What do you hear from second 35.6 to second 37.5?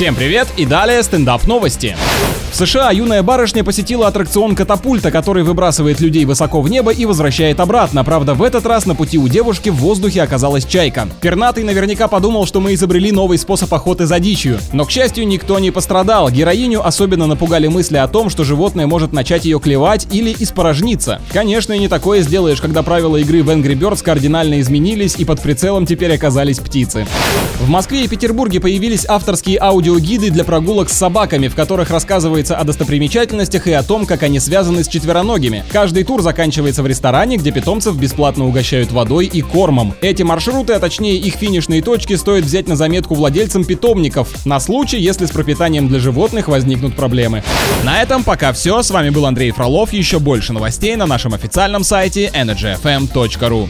Каждый тур заканчивается в ресторане, где